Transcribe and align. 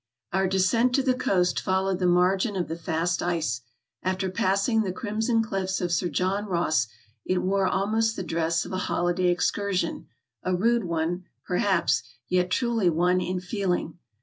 "Our 0.33 0.47
descent 0.47 0.95
to 0.95 1.03
the 1.03 1.13
coast 1.13 1.59
followed 1.59 1.99
the 1.99 2.07
margin 2.07 2.55
of 2.55 2.67
the 2.67 2.75
fast 2.75 3.21
ice. 3.21 3.61
After 4.01 4.31
passing 4.31 4.81
the 4.81 4.91
Crimson 4.91 5.43
Cliffs 5.43 5.79
of 5.79 5.91
Sir 5.91 6.09
John 6.09 6.47
Ross 6.47 6.87
it 7.23 7.43
wore 7.43 7.67
almost 7.67 8.15
the 8.15 8.23
dress 8.23 8.65
of 8.65 8.71
a 8.73 8.77
holiday 8.89 9.27
excursion— 9.27 10.07
a 10.41 10.55
rude 10.55 10.85
one, 10.85 11.25
perhaps, 11.45 12.01
yet 12.27 12.49
truly 12.49 12.89
one 12.89 13.21
in 13.21 13.39
feeling. 13.39 13.99